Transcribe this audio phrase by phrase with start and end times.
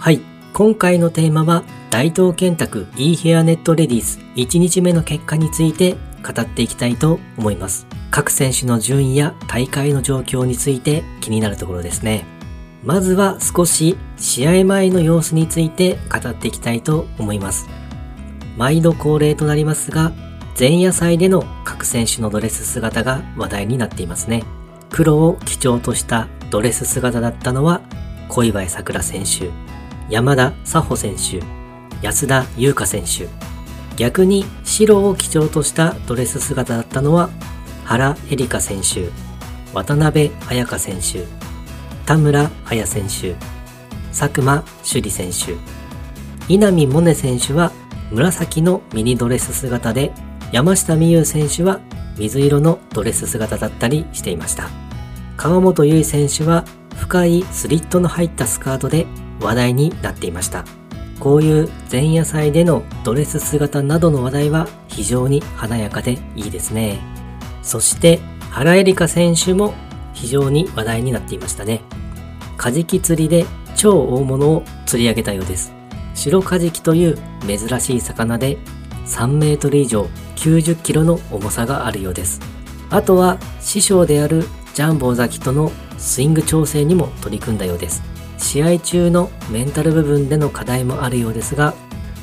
[0.00, 0.22] はい。
[0.54, 5.92] 今回のテーマは、大東建託 e ヘアネットレディース1日目の結果について
[6.26, 7.86] 語っていきたいと思います。
[8.10, 12.24] 各選手の順位や大会の状況について気になるところですね。
[12.82, 17.68] まずは少し試合前の様子について語っていきたいと思います。
[18.56, 20.12] 毎度恒例となりますが、
[20.58, 24.44] 前夜祭での各選手のドレス姿が話題になっていますね。
[24.88, 27.82] 黒を基調としたドレス姿だったのは
[28.30, 29.50] 小祝さくら選手、
[30.10, 31.40] 山田佐穂選手、
[32.02, 33.28] 安田優香選手。
[33.96, 37.30] 逆に白を基調としたドレス姿だったのは
[37.84, 39.10] 原恵梨香選手、
[39.72, 41.24] 渡辺彩香選手、
[42.06, 43.36] 田村彩選手、
[44.08, 45.54] 佐久間朱里選手、
[46.52, 47.70] 稲見萌寧選手は
[48.10, 50.12] 紫のミニドレス姿で、
[50.50, 51.78] 山下美優選手は
[52.18, 54.68] 水色のドレス姿だったりしていました。
[55.36, 56.64] 川本優衣選手は
[56.96, 59.06] 深いスリットの入ったスカートで
[59.40, 60.64] 話題になっていました。
[61.18, 66.98] こういう前夜祭でのドレス姿などの話題は非常に華やかでいいですね。
[67.62, 69.74] そして原恵梨香選手も
[70.14, 71.82] 非常に話題になっていましたね。
[72.56, 73.46] カジキ釣りで
[73.76, 75.72] 超大物を釣り上げたようです。
[76.14, 78.58] 白カジキという珍しい魚で
[79.06, 82.40] 3メートル以上90キロの重さがあるようです。
[82.90, 88.02] あとは師匠であるジャンボザキとのスイング調整にも取り組んだようです。
[88.40, 91.74] 試合中のメンタル部分での課題もあるようですが、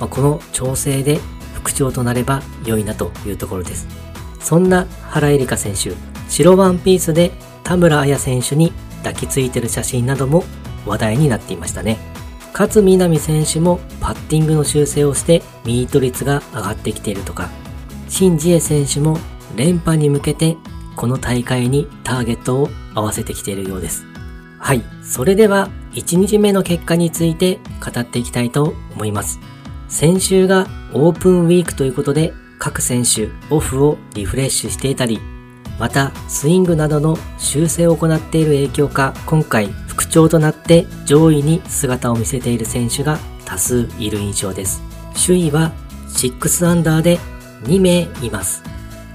[0.00, 1.18] まあ、この調整で
[1.52, 3.86] 復調となれば良いなというところです。
[4.40, 5.92] そんな原恵梨香選手、
[6.28, 10.44] 白ワンピースで田村彩選手に抱きついてる写真なども
[10.86, 11.98] 話題になっていましたね。
[12.52, 17.50] 勝みなみ選手もパッティングの修正をしてミート率が上がってきているとか、
[18.08, 19.18] 新次恵選手も
[19.56, 20.56] 連覇に向けて
[20.94, 24.04] この大会にターゲットを合わせてきているようです。
[24.58, 24.82] はい。
[25.02, 29.40] それでは1日目の結果について語っていきたいと思います。
[29.88, 35.20] 先週がオープンウィークということで各選手オフをリフレッシュしていたり、
[35.78, 44.82] またスイングなどの修正を行っている影響か、今回復調となって上位に姿を見せている選手が多数いる印象です。
[45.14, 45.72] 首位は
[46.08, 47.18] 6アンダーで
[47.64, 48.62] 2名います。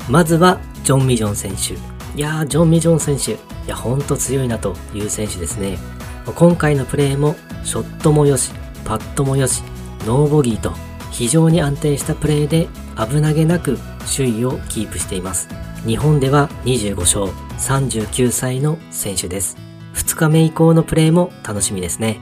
[0.10, 1.74] まずはジョン・ミジョン選手。
[2.18, 3.34] いやー、ジョン・ミジョン選手。
[3.34, 3.38] い
[3.68, 5.78] や、ほんと強いなという選手ですね。
[6.26, 8.52] 今回のプレーもショットもよし、
[8.86, 9.64] パットもよし、
[10.06, 10.74] ノーボギーと
[11.12, 13.78] 非常に安定したプレーで危なげなく
[14.16, 15.50] 首位をキープしています。
[15.86, 17.26] 日本では25勝、
[17.58, 19.58] 39歳の選手です。
[19.96, 22.20] 2日目以降のプレーも楽しみですね。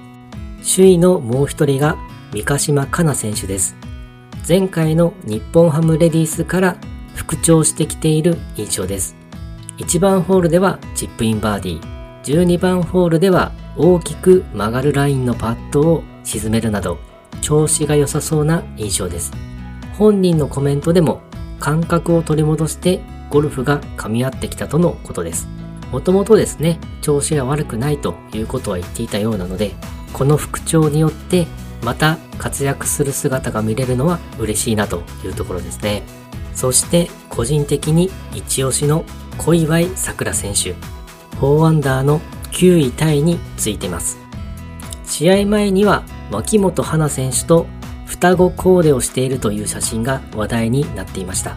[0.63, 1.97] 首位のもう一人が
[2.33, 3.75] 三ヶ島かな選手です。
[4.47, 6.77] 前回の日本ハムレディースから
[7.15, 9.15] 復調してきている印象です。
[9.77, 16.97] 1番ホールではチップインバーディー、12番ホールでは大きく曲がるラインのパットを沈めるなど
[17.41, 19.31] 調子が良さそうな印象です。
[19.97, 21.21] 本人のコメントでも
[21.59, 25.47] 感覚を取り戻してゴルフが噛み合ってきたとのことです。
[25.91, 29.73] もともとですね、調子が悪くないということは言っていたようなので、
[30.13, 31.47] この復調によって
[31.83, 36.03] また活躍する姿が見れるのは嬉しいなというところですね。
[36.53, 39.05] そして個人的に一押しの
[39.38, 40.75] 小祝さくら選手、
[41.39, 42.19] 4アンダーの
[42.51, 44.17] 9位タイについてます。
[45.05, 47.67] 試合前には脇本花選手と
[48.05, 51.55] 双子コーデをしているという写真が話題になっていました。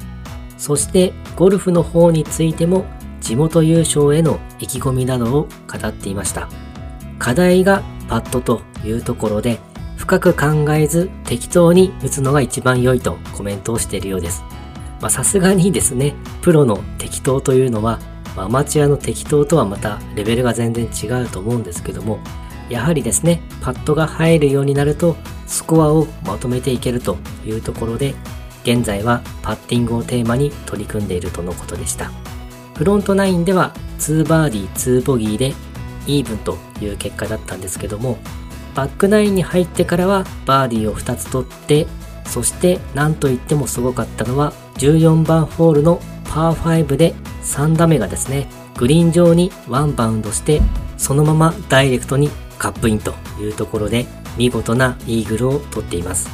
[0.56, 2.84] そしてゴルフの方についても
[3.20, 6.48] 地元優勝への意気込みなどを語っていました。
[7.18, 9.58] 課題がパットというところで
[9.96, 14.42] 深く考えず適当に打つのが一番良いとコメントをしているようです。
[15.08, 17.98] さすがにですね、プロの適当というのは、
[18.36, 22.18] アマチュアの適当とはまたレベルが全然違うと思うんですけども、
[22.68, 28.14] やはりですね、パットが入るようになると、スコアをまとめていけるというところで、
[28.62, 32.12] 現在はパッティングをテーマに取り組んでいるとのことでした。
[32.76, 35.52] フロント9では2バーディー2ボギーで
[36.06, 38.18] イーブンという結果だったんですけども、
[38.74, 41.86] バックナインに入ってからはバーディーを2つ取って、
[42.24, 50.60] そして何と言ってもすごかったのは14番ホールのパー5で3打目がですね、グリーン上にワンバウンドして、
[50.96, 54.06] そのままダイレクトにカップインというところで
[54.36, 56.28] 見事なイーグルを取っています。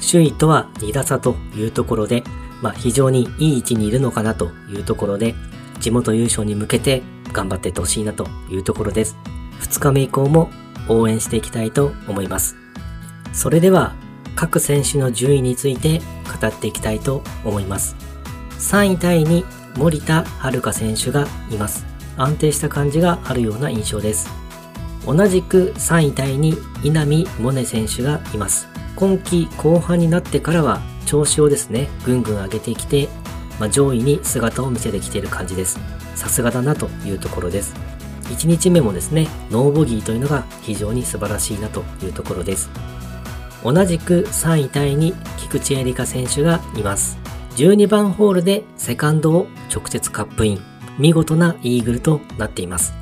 [0.00, 2.24] 首位とは2打差というところで、
[2.62, 5.34] まあ、非常にいい位置にいるのかなというところで、
[5.78, 7.02] 地元優勝に向けて
[7.32, 9.16] 頑張っていってほしいなというところです。
[9.60, 10.50] 2日目以降も
[10.88, 12.56] 応援していきたいと思います。
[13.32, 13.94] それでは
[14.34, 16.00] 各選手の順位について
[16.40, 17.96] 語っていきたいと思います。
[18.58, 19.44] 3位タイに
[19.76, 21.86] 森田遥選手がいます。
[22.16, 24.28] 安定した感じがあるような印象です。
[25.06, 28.68] 同じく3位タイに稲見萌寧選手がいます。
[28.96, 33.08] 今季後半になってからは調子をですね、ぐんぐん上げてきて、
[33.58, 35.78] まあ、上位に姿を見せてきている感じです。
[36.14, 37.74] さすがだなというところです。
[38.24, 42.70] 1日目もですね、ノーボギーというのが非常に素晴らしいなというところです。
[43.64, 47.18] 同じく3位タイに菊池絵里香選手がいます。
[47.56, 50.60] 12番ホールでセカンドを直接カップイン。
[50.98, 52.92] 見事なイーグルとなっています。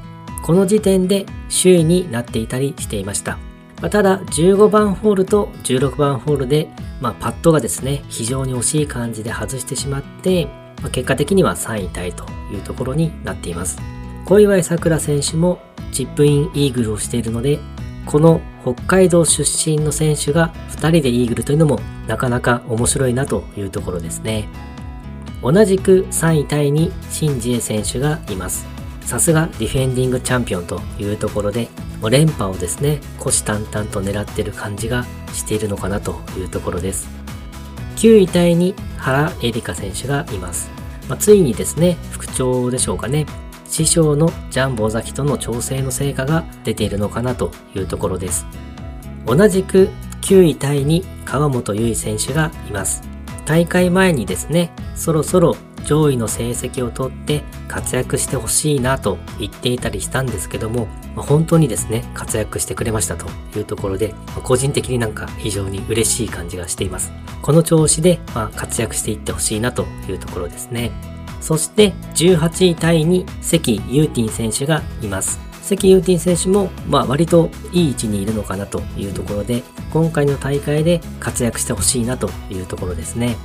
[0.44, 3.38] この時点で首位になっていたりしていました。
[3.80, 6.68] ま、ただ15番ホールと16番ホールで、
[7.00, 10.46] まあ、パットがですね非常に惜しい感じで外してしまって、
[10.82, 13.78] まあ、結果的には3位タイというところになっています
[14.26, 15.60] 小祝さくら選手も
[15.92, 17.58] チップインイーグルをしているので
[18.08, 24.48] この北海道出身の選手が2人でイーグルというのもなかなか面白いなというところですね
[25.42, 28.78] 同じく3位タイにシンジエ選手がいます
[29.08, 31.68] さすがディフェンディングチャンピオンというところで、
[32.10, 37.08] 連覇をですね、虎視眈々と狙ってる感じがしているのかなというところです。
[37.96, 40.70] 9位タイに原エリカ選手がいます。
[41.08, 43.24] まあ、ついにですね、復調でしょうかね。
[43.68, 48.46] 師匠のジャンボ尾崎との調整の成果が出ているのかなというところです。
[49.26, 49.90] 同じく
[50.22, 53.02] 9位タイに川本結衣選手がいます。
[53.44, 60.86] 大会前にですね、そろそろ上位の成績をとって活躍してほしいなと言っていたりしたんですけども、
[61.16, 63.26] ま、本当にですね、活躍してくれましたと
[63.56, 67.10] いうところで、ま、個人的になんか非常に嬉しい感じがしています。
[67.40, 71.17] この調子で、ま、活躍していってほしいなというところですね。
[71.40, 75.38] そして18位タイに関ユーティン選手がいます。
[75.62, 79.62] 関ユーティン選手も、まあ、割といい位置にいるのかなというところで、
[79.92, 83.36] 今回の大会で活躍してほしいなというところですね。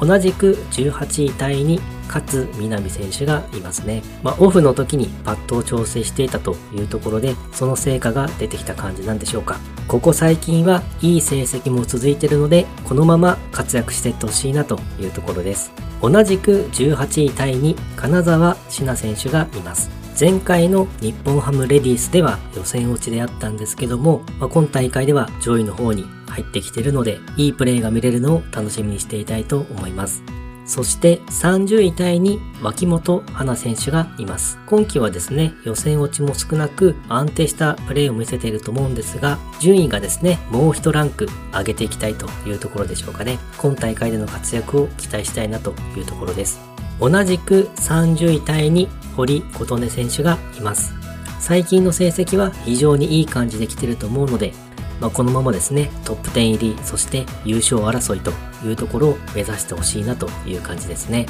[0.00, 4.02] 同じく18位タイに勝南選手がいますね。
[4.22, 9.58] まあ、オフの時にパットを調整していたというところで、その成果が出てきた感じなんでしょうか。
[9.86, 15.87] ここ最近はいい成績も続いているので、このまま活躍していってほしいなというところです。
[16.00, 19.90] 同じく18位タイに金沢志奈選手がいます。
[20.18, 30.22] 前回の日本ハムレディースでは予選落ちであったんですけども、まあ、今大会では上位の方に入ってきているので、いいプレーが見れるのを楽しみにしていたいと思います。
[30.68, 34.58] そして30位タイに脇本花選手がいます。
[34.66, 43.38] 今季はですね、予選落ちも少なく安定したプレーを見せていると思うんですが、順位がですね、もう一ランク上げていきたいというところでしょうかね。
[43.56, 46.60] 今大会での活躍を期待したいなというところです。
[47.00, 50.92] 同じく30位タイに堀琴音選手がいます。
[51.40, 54.52] 最近の成績は非常にいい感じで来てると思うので、
[55.00, 58.32] まあ、このままですね、トップ10入り、そして優勝争いと
[58.66, 61.26] いうところを目指してほしいなという感じですね。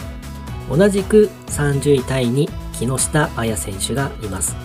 [0.71, 2.49] 同じく30位タイに
[2.79, 4.57] 木下彩選手がいます。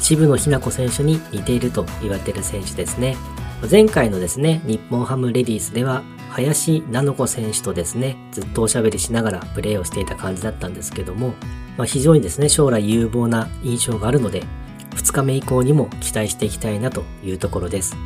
[0.00, 3.16] 渋野日向子選手に似ていると言われている選手ですね。
[3.70, 11.34] 前回のですね、日本ハムレディースでは、林菜乃子選手とですね、ずっとおしゃべりしながらプレーをしていた感じだったんですけども、
[11.76, 14.44] まあ、非常にですね、将来有望な印象があるので、
[14.94, 17.96] 2日目以降にも期待していきたいなというところです。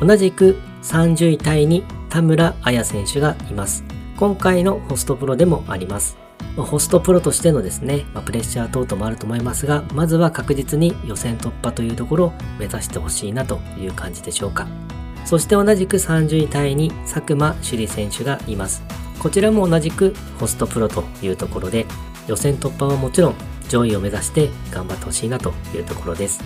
[0.00, 3.84] 同じく30位タイに田村彩選手がいます。
[4.16, 6.16] 今回のホストプロでもあります。
[6.56, 14.66] ホストプロとしてのですね、プレッシャー等々もあると思いますが、まずは確実に予選突破というところを目指してほしいなという感じでしょうか。
[15.24, 18.82] そして同じく30位タイに佐久間朱里選手がいます。
[19.18, 21.84] こちらも同じくホストプロというところで、
[22.26, 23.34] 予選突破はもちろん
[23.68, 26.42] 上位を目指して頑張ってほしいなというところです。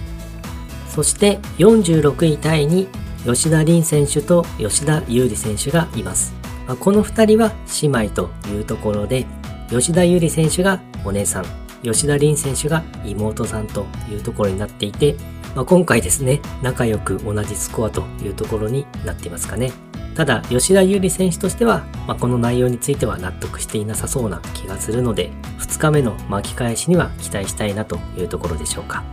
[0.88, 2.88] そして46位タイに
[3.24, 6.34] 吉田凛選手と吉田優里選手がいます。
[6.78, 9.26] この2人は姉妹というところで、
[9.70, 11.44] 吉田優里選手がお姉さん、
[11.82, 15.16] 吉田凛選手が妹さんというところになっていて、
[15.54, 19.72] まあ、今回ですね、仲良く同じスコアというところになっていますかね。
[20.14, 29.04] ただ、吉田優里選手としては、まあ、この内容については納得していなさそうな気がするので、2日目の巻き返しには期待したいなというところでしょうか。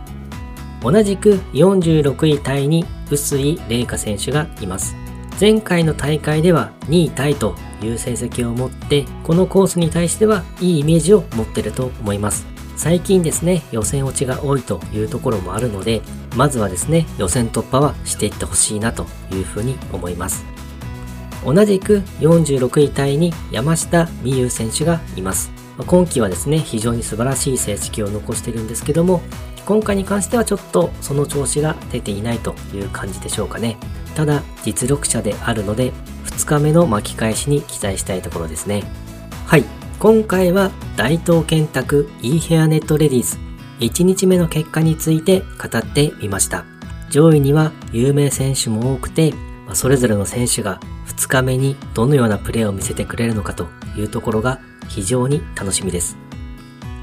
[0.82, 4.96] 同じく46位タイに臼井玲香選手がいます。
[5.40, 12.46] 前回の大会では2位タイという成績を持って、このコースに対してはいいイメージを持ってると思います。
[12.76, 16.00] 最近ですね、予選落ちが多いというところもあるので、
[16.36, 20.44] まずはですね、予選突破はしていってほしいなというふうに思います。
[21.44, 25.50] 同じく46位タイに山下美優選手がいます。
[25.86, 29.22] 今季はですね、非常に素晴らしい成績を残しているんですけども、
[29.68, 33.76] 今回に関してはちょっとその調子が出ていないという感じでしょうかね。
[34.14, 35.92] ただ、実力者であるので、
[36.24, 38.82] 2日目の巻き返しに期待したいところですね。
[39.44, 39.64] はい。
[39.98, 43.38] 今回は大東建託 e ヘアネットレディース
[43.80, 46.64] 1日目の結果について語ってみました。
[47.10, 49.34] 上位には有名選手も多くて、
[49.74, 53.66] それぞれの選手が2日目にどのようなプレーを見せてくれるのかと
[53.98, 56.16] いうところが非常に楽しみです。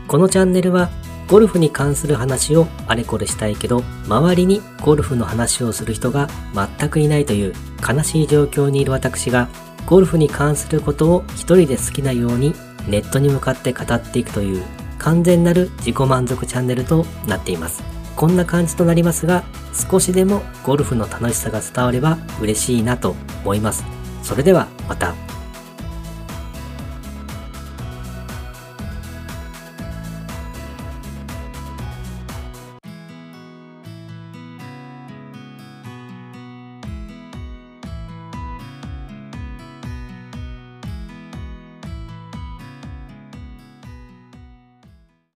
[0.08, 0.90] このチャンネルは
[1.28, 7.54] ゴルフに関する話をあれこれしたいけど、周りにゴルフの話をする人が全くいないという
[7.88, 9.50] 悲しい状況にいる私が、
[9.88, 12.54] ゴルフに関することを一人で好きなように
[12.88, 14.64] ネットに向かって語っていくという
[14.98, 17.84] 完全なる自己満足チャンネルとなっています。
[18.16, 23.84] こんな感じとなりますが、少しでもゴルフの楽しさが伝われば嬉しいなと思います。
[24.24, 25.35] それではまた。